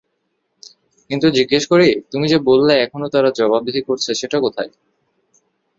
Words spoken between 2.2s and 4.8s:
যে বললে এখনো তারা জবাবদিহি করছে সেটা কোথায়?